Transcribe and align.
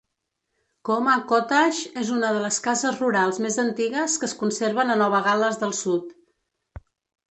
Cooma 0.89 1.17
Cottage 1.31 1.91
és 2.05 2.09
una 2.17 2.33
de 2.37 2.41
les 2.47 2.59
cases 2.69 2.99
rurals 3.03 3.43
més 3.47 3.61
antigues 3.67 4.19
que 4.23 4.31
es 4.33 4.37
conserven 4.43 4.93
a 4.93 5.01
Nova 5.07 5.25
Gal·les 5.31 5.65
del 5.65 5.81
Sud. 5.87 6.15